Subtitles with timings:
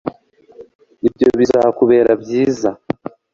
[1.07, 2.69] ibyo bizakubera byiza